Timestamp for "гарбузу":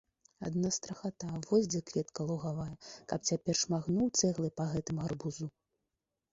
5.07-5.45